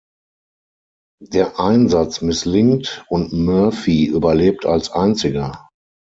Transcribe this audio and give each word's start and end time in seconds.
Der 1.21 1.59
Einsatz 1.59 2.21
misslingt 2.23 3.05
und 3.07 3.33
Murphy 3.33 4.05
überlebt 4.05 4.65
als 4.65 4.89
Einziger. 4.89 5.69